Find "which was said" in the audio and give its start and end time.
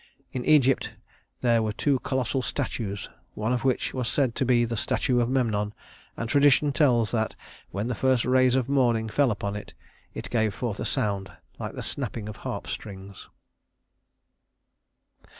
3.63-4.33